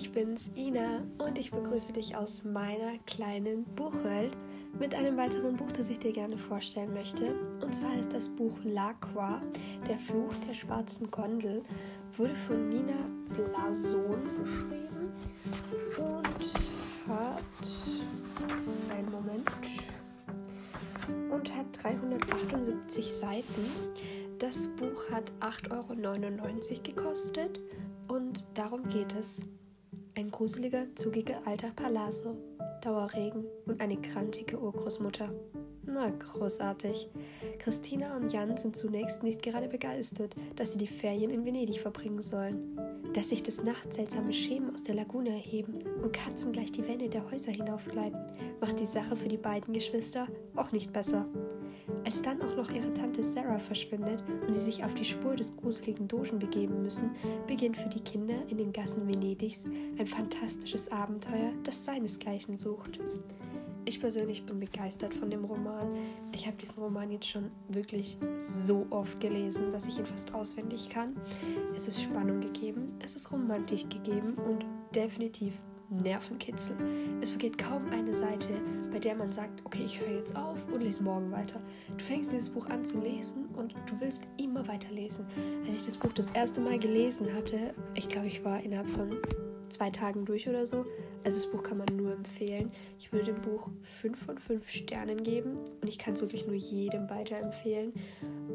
ich 0.00 0.12
bin's, 0.12 0.50
Ina, 0.56 1.02
und 1.18 1.36
ich 1.36 1.50
begrüße 1.50 1.92
dich 1.92 2.16
aus 2.16 2.44
meiner 2.44 2.96
kleinen 3.06 3.64
Buchwelt 3.76 4.36
mit 4.78 4.94
einem 4.94 5.16
weiteren 5.16 5.56
Buch, 5.56 5.70
das 5.72 5.90
ich 5.90 5.98
dir 5.98 6.12
gerne 6.12 6.36
vorstellen 6.36 6.94
möchte. 6.94 7.34
Und 7.60 7.74
zwar 7.74 7.98
ist 7.98 8.12
das 8.12 8.28
Buch 8.28 8.56
L'Aqua, 8.60 9.40
der 9.88 9.98
Fluch 9.98 10.32
der 10.48 10.54
schwarzen 10.54 11.10
Gondel, 11.10 11.62
wurde 12.16 12.34
von 12.34 12.68
Nina 12.68 13.10
Blason 13.34 14.22
geschrieben 14.42 14.89
378 22.20 23.12
Seiten. 23.12 23.66
Das 24.38 24.68
Buch 24.68 25.10
hat 25.10 25.32
8,99 25.40 25.70
Euro 25.70 26.82
gekostet 26.82 27.60
und 28.08 28.46
darum 28.54 28.88
geht 28.88 29.14
es. 29.14 29.42
Ein 30.16 30.30
gruseliger, 30.30 30.86
zugiger 30.96 31.40
alter 31.46 31.70
Palazzo, 31.70 32.36
Dauerregen 32.80 33.44
und 33.66 33.80
eine 33.80 33.96
krantige 34.00 34.58
Urgroßmutter. 34.58 35.30
Na, 35.86 36.10
großartig. 36.10 37.08
Christina 37.58 38.16
und 38.16 38.32
Jan 38.32 38.56
sind 38.56 38.76
zunächst 38.76 39.22
nicht 39.22 39.42
gerade 39.42 39.68
begeistert, 39.68 40.34
dass 40.56 40.72
sie 40.72 40.78
die 40.78 40.86
Ferien 40.86 41.30
in 41.30 41.44
Venedig 41.44 41.80
verbringen 41.80 42.22
sollen. 42.22 42.78
Dass 43.12 43.30
sich 43.30 43.42
des 43.42 43.62
Nachts 43.62 43.96
seltsame 43.96 44.32
Schemen 44.32 44.72
aus 44.72 44.84
der 44.84 44.94
Lagune 44.94 45.30
erheben 45.30 45.82
und 46.02 46.12
Katzen 46.12 46.52
gleich 46.52 46.70
die 46.70 46.86
Wände 46.86 47.08
der 47.08 47.28
Häuser 47.30 47.50
hinaufgleiten, 47.50 48.20
macht 48.60 48.78
die 48.78 48.86
Sache 48.86 49.16
für 49.16 49.28
die 49.28 49.36
beiden 49.36 49.74
Geschwister 49.74 50.28
auch 50.54 50.70
nicht 50.70 50.92
besser. 50.92 51.26
Als 52.04 52.22
dann 52.22 52.40
auch 52.40 52.56
noch 52.56 52.70
ihre 52.70 52.92
Tante 52.94 53.22
Sarah 53.22 53.58
verschwindet 53.58 54.22
und 54.46 54.52
sie 54.52 54.60
sich 54.60 54.84
auf 54.84 54.94
die 54.94 55.04
Spur 55.04 55.34
des 55.34 55.56
gruseligen 55.56 56.08
Dogen 56.08 56.38
begeben 56.38 56.82
müssen, 56.82 57.10
beginnt 57.46 57.76
für 57.76 57.88
die 57.88 58.00
Kinder 58.00 58.36
in 58.48 58.58
den 58.58 58.72
Gassen 58.72 59.08
Venedigs 59.08 59.64
ein 59.98 60.06
fantastisches 60.06 60.90
Abenteuer, 60.90 61.52
das 61.64 61.84
seinesgleichen 61.84 62.56
sucht. 62.56 62.69
Ich 63.84 64.00
persönlich 64.00 64.44
bin 64.46 64.60
begeistert 64.60 65.12
von 65.14 65.30
dem 65.30 65.44
Roman. 65.44 65.96
Ich 66.32 66.46
habe 66.46 66.56
diesen 66.56 66.82
Roman 66.82 67.10
jetzt 67.10 67.26
schon 67.26 67.50
wirklich 67.68 68.16
so 68.38 68.86
oft 68.90 69.18
gelesen, 69.20 69.72
dass 69.72 69.86
ich 69.86 69.98
ihn 69.98 70.06
fast 70.06 70.32
auswendig 70.34 70.88
kann. 70.90 71.16
Es 71.74 71.88
ist 71.88 72.02
Spannung 72.02 72.40
gegeben, 72.40 72.86
es 73.04 73.16
ist 73.16 73.32
romantisch 73.32 73.88
gegeben 73.88 74.34
und 74.34 74.64
definitiv 74.94 75.54
Nervenkitzel. 75.90 76.76
Es 77.20 77.30
vergeht 77.30 77.58
kaum 77.58 77.88
eine 77.90 78.14
Seite, 78.14 78.60
bei 78.92 78.98
der 78.98 79.16
man 79.16 79.32
sagt, 79.32 79.60
okay, 79.64 79.82
ich 79.84 80.00
höre 80.00 80.18
jetzt 80.18 80.36
auf 80.36 80.64
und 80.72 80.82
lese 80.82 81.02
morgen 81.02 81.30
weiter. 81.32 81.60
Du 81.96 82.04
fängst 82.04 82.30
dieses 82.30 82.48
Buch 82.48 82.66
an 82.66 82.84
zu 82.84 83.00
lesen 83.00 83.46
und 83.56 83.74
du 83.86 84.00
willst 84.00 84.28
immer 84.36 84.66
weiterlesen. 84.68 85.26
Als 85.66 85.78
ich 85.78 85.84
das 85.86 85.96
Buch 85.96 86.12
das 86.12 86.30
erste 86.30 86.60
Mal 86.60 86.78
gelesen 86.78 87.26
hatte, 87.34 87.74
ich 87.94 88.08
glaube, 88.08 88.28
ich 88.28 88.44
war 88.44 88.62
innerhalb 88.62 88.88
von 88.88 89.16
zwei 89.70 89.90
Tagen 89.90 90.24
durch 90.24 90.48
oder 90.48 90.66
so. 90.66 90.84
Also 91.24 91.40
das 91.40 91.50
Buch 91.50 91.62
kann 91.62 91.78
man 91.78 91.88
nur 91.96 92.12
empfehlen. 92.12 92.70
Ich 92.98 93.12
würde 93.12 93.32
dem 93.32 93.42
Buch 93.42 93.68
5 93.82 94.18
von 94.18 94.38
5 94.38 94.68
Sternen 94.68 95.22
geben 95.22 95.56
und 95.80 95.88
ich 95.88 95.98
kann 95.98 96.14
es 96.14 96.20
wirklich 96.20 96.46
nur 96.46 96.56
jedem 96.56 97.08
weiterempfehlen. 97.10 97.92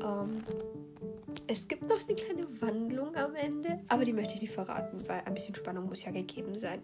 Ähm, 0.04 0.44
es 1.48 1.68
gibt 1.68 1.88
noch 1.88 2.00
eine 2.08 2.16
kleine 2.16 2.62
Wandlung 2.62 3.16
am 3.16 3.36
Ende, 3.36 3.80
aber 3.88 4.04
die 4.04 4.14
möchte 4.14 4.36
ich 4.36 4.42
nicht 4.42 4.54
verraten, 4.54 4.98
weil 5.08 5.22
ein 5.26 5.34
bisschen 5.34 5.54
Spannung 5.54 5.88
muss 5.88 6.04
ja 6.04 6.12
gegeben 6.12 6.56
sein. 6.56 6.82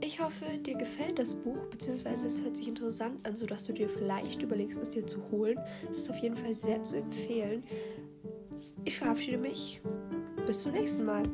Ich 0.00 0.20
hoffe, 0.20 0.44
dir 0.58 0.76
gefällt 0.76 1.18
das 1.18 1.34
Buch, 1.34 1.66
beziehungsweise 1.66 2.28
es 2.28 2.42
hört 2.42 2.56
sich 2.56 2.68
interessant 2.68 3.26
an, 3.26 3.36
sodass 3.36 3.64
du 3.64 3.72
dir 3.72 3.88
vielleicht 3.88 4.42
überlegst, 4.42 4.80
es 4.80 4.90
dir 4.90 5.06
zu 5.06 5.20
holen. 5.30 5.58
Es 5.90 5.98
ist 5.98 6.10
auf 6.10 6.18
jeden 6.18 6.36
Fall 6.36 6.54
sehr 6.54 6.82
zu 6.84 6.96
empfehlen. 6.96 7.62
Ich 8.84 8.96
verabschiede 8.96 9.38
mich. 9.38 9.82
Bis 10.46 10.62
zum 10.62 10.72
nächsten 10.72 11.04
Mal. 11.04 11.24